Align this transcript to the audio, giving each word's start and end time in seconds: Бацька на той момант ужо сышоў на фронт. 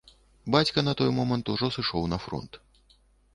Бацька 0.53 0.83
на 0.87 0.93
той 1.01 1.09
момант 1.17 1.51
ужо 1.57 1.69
сышоў 1.77 2.09
на 2.15 2.21
фронт. 2.25 2.59